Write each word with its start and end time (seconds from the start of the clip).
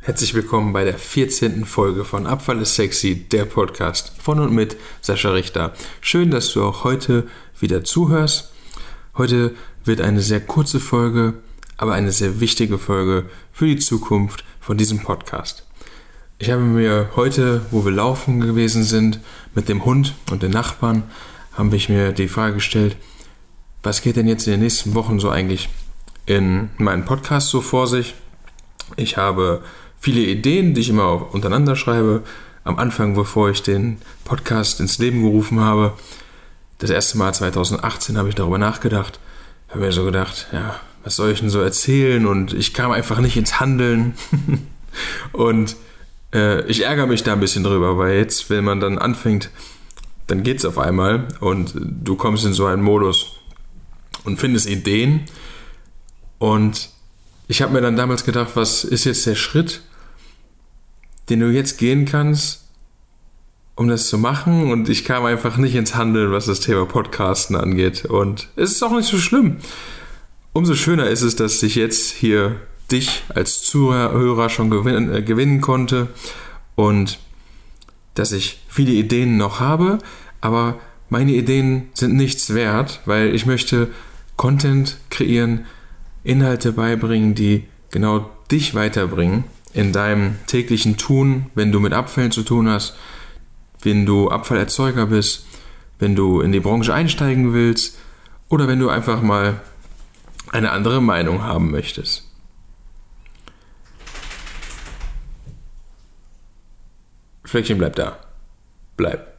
Herzlich 0.00 0.32
willkommen 0.32 0.72
bei 0.72 0.84
der 0.84 0.96
14. 0.96 1.66
Folge 1.66 2.04
von 2.04 2.26
Abfall 2.26 2.62
ist 2.62 2.76
sexy, 2.76 3.28
der 3.28 3.44
Podcast 3.44 4.12
von 4.18 4.40
und 4.40 4.52
mit 4.52 4.76
Sascha 5.02 5.30
Richter. 5.30 5.74
Schön, 6.00 6.30
dass 6.30 6.52
du 6.52 6.64
auch 6.64 6.84
heute 6.84 7.26
wieder 7.60 7.84
zuhörst. 7.84 8.52
Heute 9.16 9.54
wird 9.84 10.00
eine 10.00 10.22
sehr 10.22 10.40
kurze 10.40 10.80
Folge, 10.80 11.34
aber 11.76 11.92
eine 11.92 12.12
sehr 12.12 12.40
wichtige 12.40 12.78
Folge 12.78 13.28
für 13.52 13.66
die 13.66 13.78
Zukunft 13.78 14.44
von 14.60 14.78
diesem 14.78 15.00
Podcast. 15.00 15.66
Ich 16.38 16.50
habe 16.50 16.62
mir 16.62 17.10
heute, 17.16 17.66
wo 17.70 17.84
wir 17.84 17.92
laufen 17.92 18.40
gewesen 18.40 18.84
sind, 18.84 19.20
mit 19.54 19.68
dem 19.68 19.84
Hund 19.84 20.14
und 20.30 20.42
den 20.42 20.52
Nachbarn, 20.52 21.02
habe 21.52 21.76
ich 21.76 21.88
mir 21.88 22.12
die 22.12 22.28
Frage 22.28 22.54
gestellt, 22.54 22.96
was 23.82 24.00
geht 24.00 24.16
denn 24.16 24.28
jetzt 24.28 24.46
in 24.46 24.52
den 24.52 24.60
nächsten 24.60 24.94
Wochen 24.94 25.20
so 25.20 25.28
eigentlich 25.28 25.68
in 26.24 26.70
meinem 26.78 27.04
Podcast 27.04 27.48
so 27.48 27.60
vor 27.60 27.86
sich? 27.86 28.14
Ich 28.96 29.16
habe 29.16 29.62
viele 30.00 30.20
Ideen, 30.20 30.74
die 30.74 30.80
ich 30.80 30.88
immer 30.88 31.32
untereinander 31.34 31.76
schreibe. 31.76 32.22
Am 32.64 32.78
Anfang, 32.78 33.14
bevor 33.14 33.50
ich 33.50 33.62
den 33.62 33.98
Podcast 34.24 34.80
ins 34.80 34.98
Leben 34.98 35.22
gerufen 35.22 35.60
habe, 35.60 35.94
das 36.78 36.90
erste 36.90 37.18
Mal 37.18 37.34
2018 37.34 38.18
habe 38.18 38.28
ich 38.28 38.34
darüber 38.34 38.58
nachgedacht, 38.58 39.18
habe 39.68 39.80
mir 39.80 39.92
so 39.92 40.04
gedacht, 40.04 40.48
ja, 40.52 40.78
was 41.04 41.16
soll 41.16 41.30
ich 41.30 41.40
denn 41.40 41.50
so 41.50 41.60
erzählen? 41.60 42.26
Und 42.26 42.52
ich 42.52 42.74
kam 42.74 42.90
einfach 42.90 43.20
nicht 43.20 43.36
ins 43.36 43.60
Handeln. 43.60 44.14
und 45.32 45.76
äh, 46.34 46.64
ich 46.66 46.84
ärgere 46.84 47.06
mich 47.06 47.22
da 47.22 47.32
ein 47.32 47.40
bisschen 47.40 47.64
drüber, 47.64 47.98
weil 47.98 48.16
jetzt, 48.16 48.50
wenn 48.50 48.64
man 48.64 48.80
dann 48.80 48.98
anfängt, 48.98 49.50
dann 50.26 50.42
geht 50.42 50.58
es 50.58 50.64
auf 50.64 50.78
einmal 50.78 51.26
und 51.40 51.72
du 51.74 52.14
kommst 52.16 52.44
in 52.44 52.52
so 52.52 52.66
einen 52.66 52.82
Modus 52.82 53.38
und 54.24 54.38
findest 54.38 54.68
Ideen. 54.68 55.22
Und 56.38 56.90
ich 57.48 57.62
habe 57.62 57.72
mir 57.72 57.80
dann 57.80 57.96
damals 57.96 58.24
gedacht, 58.24 58.50
was 58.54 58.84
ist 58.84 59.04
jetzt 59.04 59.26
der 59.26 59.34
Schritt, 59.34 59.80
den 61.28 61.40
du 61.40 61.50
jetzt 61.50 61.78
gehen 61.78 62.04
kannst, 62.04 62.64
um 63.74 63.88
das 63.88 64.08
zu 64.08 64.18
machen. 64.18 64.70
Und 64.70 64.88
ich 64.88 65.04
kam 65.04 65.24
einfach 65.24 65.56
nicht 65.56 65.74
ins 65.74 65.94
Handeln, 65.94 66.32
was 66.32 66.46
das 66.46 66.60
Thema 66.60 66.86
Podcasten 66.86 67.56
angeht. 67.56 68.04
Und 68.04 68.48
es 68.56 68.72
ist 68.72 68.82
auch 68.82 68.92
nicht 68.92 69.08
so 69.08 69.18
schlimm. 69.18 69.58
Umso 70.52 70.74
schöner 70.74 71.08
ist 71.08 71.22
es, 71.22 71.36
dass 71.36 71.62
ich 71.62 71.74
jetzt 71.74 72.10
hier 72.10 72.56
dich 72.90 73.22
als 73.28 73.62
Zuhörer 73.62 74.48
schon 74.48 74.70
gewinnen, 74.70 75.14
äh, 75.14 75.22
gewinnen 75.22 75.60
konnte 75.60 76.08
und 76.74 77.18
dass 78.14 78.32
ich 78.32 78.60
viele 78.68 78.92
Ideen 78.92 79.36
noch 79.36 79.60
habe, 79.60 79.98
aber 80.40 80.80
meine 81.10 81.32
Ideen 81.32 81.88
sind 81.94 82.14
nichts 82.14 82.54
wert, 82.54 83.00
weil 83.04 83.34
ich 83.34 83.46
möchte 83.46 83.88
Content 84.36 84.98
kreieren, 85.10 85.66
Inhalte 86.24 86.72
beibringen, 86.72 87.34
die 87.34 87.64
genau 87.90 88.30
dich 88.50 88.74
weiterbringen 88.74 89.44
in 89.72 89.92
deinem 89.92 90.36
täglichen 90.46 90.96
Tun, 90.96 91.46
wenn 91.54 91.72
du 91.72 91.80
mit 91.80 91.92
Abfällen 91.92 92.32
zu 92.32 92.42
tun 92.42 92.68
hast, 92.68 92.96
wenn 93.82 94.06
du 94.06 94.30
Abfallerzeuger 94.30 95.06
bist, 95.06 95.46
wenn 95.98 96.14
du 96.16 96.40
in 96.40 96.52
die 96.52 96.60
Branche 96.60 96.94
einsteigen 96.94 97.52
willst 97.52 97.98
oder 98.48 98.68
wenn 98.68 98.78
du 98.78 98.88
einfach 98.88 99.22
mal 99.22 99.60
eine 100.50 100.70
andere 100.70 101.02
Meinung 101.02 101.42
haben 101.42 101.70
möchtest. 101.70 102.24
Fleckchen 107.44 107.78
bleibt 107.78 107.98
da. 107.98 108.18
Bleib. 108.96 109.38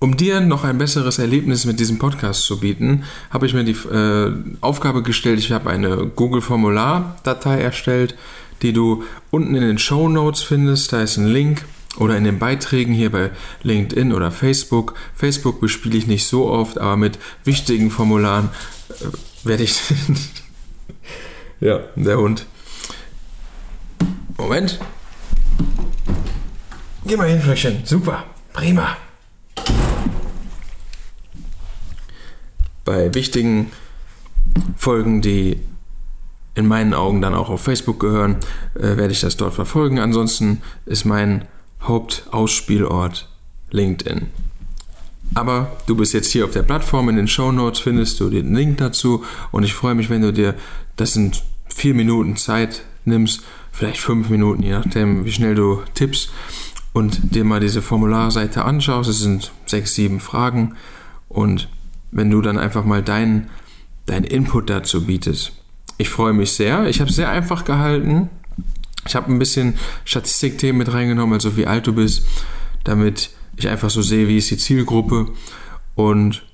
Um 0.00 0.16
dir 0.16 0.40
noch 0.40 0.62
ein 0.62 0.78
besseres 0.78 1.18
Erlebnis 1.18 1.64
mit 1.64 1.80
diesem 1.80 1.98
Podcast 1.98 2.44
zu 2.44 2.60
bieten, 2.60 3.04
habe 3.30 3.46
ich 3.46 3.54
mir 3.54 3.64
die 3.64 3.72
äh, 3.72 4.32
Aufgabe 4.60 5.02
gestellt, 5.02 5.40
ich 5.40 5.50
habe 5.50 5.70
eine 5.70 6.06
Google-Formular-Datei 6.06 7.60
erstellt, 7.60 8.16
die 8.62 8.72
du 8.72 9.04
unten 9.30 9.54
in 9.54 9.62
den 9.62 9.78
Show 9.78 10.08
Notes 10.08 10.42
findest. 10.42 10.92
Da 10.92 11.02
ist 11.02 11.16
ein 11.16 11.26
Link 11.26 11.64
oder 11.98 12.16
in 12.16 12.24
den 12.24 12.38
Beiträgen 12.38 12.92
hier 12.92 13.10
bei 13.10 13.30
LinkedIn 13.62 14.12
oder 14.12 14.30
Facebook. 14.30 14.94
Facebook 15.14 15.60
bespiele 15.60 15.98
ich 15.98 16.06
nicht 16.06 16.26
so 16.26 16.48
oft, 16.48 16.78
aber 16.78 16.96
mit 16.96 17.18
wichtigen 17.44 17.90
Formularen 17.90 18.50
äh, 18.90 19.46
werde 19.46 19.64
ich. 19.64 19.80
ja, 21.60 21.80
der 21.96 22.18
Hund. 22.18 22.46
Moment. 24.36 24.78
Geh 27.06 27.16
mal 27.16 27.28
hin, 27.28 27.40
Flöckchen. 27.40 27.82
Super. 27.84 28.24
Prima. 28.52 28.96
Bei 32.84 33.12
wichtigen 33.14 33.72
Folgen, 34.76 35.20
die 35.20 35.60
in 36.58 36.66
meinen 36.66 36.92
Augen 36.92 37.22
dann 37.22 37.34
auch 37.34 37.50
auf 37.50 37.62
Facebook 37.62 38.00
gehören, 38.00 38.36
äh, 38.74 38.96
werde 38.96 39.12
ich 39.12 39.20
das 39.20 39.36
dort 39.36 39.54
verfolgen. 39.54 40.00
Ansonsten 40.00 40.60
ist 40.86 41.04
mein 41.04 41.44
Hauptausspielort 41.80 43.28
LinkedIn. 43.70 44.26
Aber 45.34 45.76
du 45.86 45.94
bist 45.94 46.14
jetzt 46.14 46.32
hier 46.32 46.44
auf 46.44 46.50
der 46.50 46.64
Plattform, 46.64 47.08
in 47.10 47.16
den 47.16 47.28
Show 47.28 47.52
Notes 47.52 47.78
findest 47.78 48.18
du 48.18 48.28
den 48.28 48.54
Link 48.54 48.78
dazu 48.78 49.22
und 49.52 49.62
ich 49.62 49.72
freue 49.72 49.94
mich, 49.94 50.10
wenn 50.10 50.22
du 50.22 50.32
dir, 50.32 50.54
das 50.96 51.12
sind 51.12 51.44
vier 51.68 51.94
Minuten 51.94 52.36
Zeit 52.36 52.82
nimmst, 53.04 53.42
vielleicht 53.70 54.00
fünf 54.00 54.28
Minuten, 54.28 54.62
je 54.64 54.72
nachdem, 54.72 55.24
wie 55.24 55.32
schnell 55.32 55.54
du 55.54 55.82
tippst 55.94 56.30
und 56.92 57.34
dir 57.34 57.44
mal 57.44 57.60
diese 57.60 57.82
Formularseite 57.82 58.64
anschaust. 58.64 59.08
Es 59.08 59.20
sind 59.20 59.52
sechs, 59.66 59.94
sieben 59.94 60.18
Fragen 60.18 60.74
und 61.28 61.68
wenn 62.10 62.30
du 62.30 62.40
dann 62.40 62.58
einfach 62.58 62.84
mal 62.84 63.02
deinen 63.02 63.48
dein 64.06 64.24
Input 64.24 64.70
dazu 64.70 65.04
bietest, 65.04 65.52
ich 65.98 66.08
freue 66.08 66.32
mich 66.32 66.52
sehr. 66.52 66.86
Ich 66.86 67.00
habe 67.00 67.10
es 67.10 67.16
sehr 67.16 67.28
einfach 67.28 67.64
gehalten. 67.64 68.30
Ich 69.06 69.14
habe 69.16 69.30
ein 69.32 69.38
bisschen 69.38 69.74
Statistikthemen 70.04 70.78
mit 70.78 70.92
reingenommen, 70.92 71.34
also 71.34 71.56
wie 71.56 71.66
alt 71.66 71.86
du 71.86 71.92
bist, 71.92 72.24
damit 72.84 73.30
ich 73.56 73.68
einfach 73.68 73.90
so 73.90 74.02
sehe, 74.02 74.28
wie 74.28 74.38
ist 74.38 74.50
die 74.50 74.56
Zielgruppe. 74.56 75.28
Und 75.94 76.44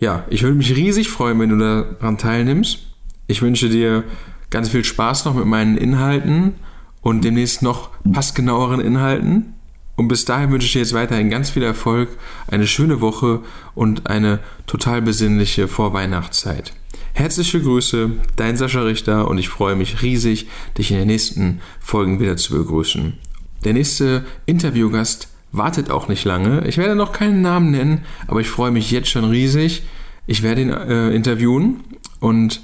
ja, 0.00 0.24
ich 0.30 0.42
würde 0.42 0.56
mich 0.56 0.74
riesig 0.74 1.08
freuen, 1.08 1.38
wenn 1.38 1.50
du 1.50 1.58
daran 1.58 2.18
teilnimmst. 2.18 2.78
Ich 3.26 3.42
wünsche 3.42 3.68
dir 3.68 4.04
ganz 4.50 4.70
viel 4.70 4.84
Spaß 4.84 5.24
noch 5.26 5.34
mit 5.34 5.46
meinen 5.46 5.76
Inhalten 5.76 6.54
und 7.02 7.22
demnächst 7.24 7.62
noch 7.62 7.90
passgenaueren 8.12 8.80
Inhalten. 8.80 9.54
Und 9.96 10.08
bis 10.08 10.24
dahin 10.24 10.50
wünsche 10.50 10.66
ich 10.66 10.72
dir 10.72 10.80
jetzt 10.80 10.94
weiterhin 10.94 11.30
ganz 11.30 11.50
viel 11.50 11.62
Erfolg, 11.62 12.08
eine 12.48 12.66
schöne 12.66 13.00
Woche 13.00 13.40
und 13.74 14.08
eine 14.08 14.40
total 14.66 15.02
besinnliche 15.02 15.68
Vorweihnachtszeit. 15.68 16.72
Herzliche 17.14 17.60
Grüße, 17.60 18.10
dein 18.36 18.56
Sascha 18.56 18.82
Richter 18.82 19.28
und 19.28 19.36
ich 19.36 19.50
freue 19.50 19.76
mich 19.76 20.00
riesig, 20.00 20.48
dich 20.78 20.90
in 20.90 20.96
den 20.96 21.08
nächsten 21.08 21.60
Folgen 21.78 22.20
wieder 22.20 22.36
zu 22.38 22.56
begrüßen. 22.56 23.18
Der 23.64 23.74
nächste 23.74 24.24
Interviewgast 24.46 25.28
wartet 25.52 25.90
auch 25.90 26.08
nicht 26.08 26.24
lange. 26.24 26.66
Ich 26.66 26.78
werde 26.78 26.94
noch 26.94 27.12
keinen 27.12 27.42
Namen 27.42 27.70
nennen, 27.70 28.04
aber 28.26 28.40
ich 28.40 28.48
freue 28.48 28.70
mich 28.70 28.90
jetzt 28.90 29.10
schon 29.10 29.26
riesig. 29.26 29.82
Ich 30.26 30.42
werde 30.42 30.62
ihn 30.62 30.70
äh, 30.70 31.10
interviewen 31.10 31.84
und 32.18 32.62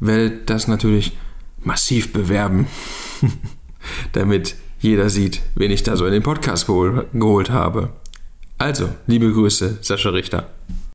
werde 0.00 0.30
das 0.44 0.66
natürlich 0.66 1.16
massiv 1.62 2.12
bewerben, 2.12 2.66
damit 4.12 4.56
jeder 4.80 5.10
sieht, 5.10 5.40
wen 5.54 5.70
ich 5.70 5.82
da 5.82 5.96
so 5.96 6.06
in 6.06 6.12
den 6.12 6.22
Podcast 6.22 6.66
gehol 6.66 7.06
geholt 7.12 7.50
habe. 7.50 7.90
Also, 8.58 8.88
liebe 9.06 9.32
Grüße, 9.32 9.78
Sascha 9.80 10.10
Richter. 10.10 10.48